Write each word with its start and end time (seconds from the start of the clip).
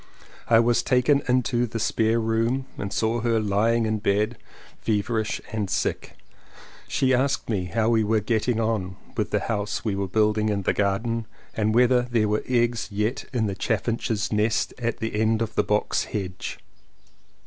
I 0.47 0.59
was 0.59 0.81
taken 0.81 1.21
into 1.27 1.67
the 1.67 1.77
spare 1.77 2.19
room 2.19 2.65
and 2.75 2.91
saw 2.91 3.19
her 3.21 3.39
lying 3.39 3.85
in 3.85 3.99
bed, 3.99 4.39
feverish 4.81 5.39
and 5.51 5.69
sick— 5.69 6.13
she 6.87 7.13
asked 7.13 7.51
me 7.51 7.65
how 7.65 7.89
we 7.89 8.03
were 8.03 8.19
getting 8.19 8.59
on 8.59 8.95
with 9.15 9.29
the 9.29 9.41
house 9.41 9.85
we 9.85 9.95
were 9.95 10.07
building 10.07 10.49
in 10.49 10.63
the 10.63 10.73
garden 10.73 11.27
and 11.53 11.75
whether 11.75 12.01
there 12.01 12.27
were 12.27 12.43
eggs 12.47 12.87
yet 12.89 13.25
in 13.31 13.45
the 13.45 13.53
chaffinch's 13.53 14.33
nest 14.33 14.73
at 14.79 14.97
the 14.97 15.21
end 15.21 15.39
of 15.39 15.53
the 15.53 15.63
box 15.63 16.05
hedge. 16.05 16.57